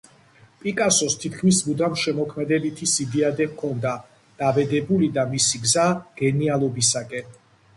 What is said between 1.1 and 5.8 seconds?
თითქოს მუდამ შემოქმედებითი სიდიადე ჰქონდა დაბედებული და მისი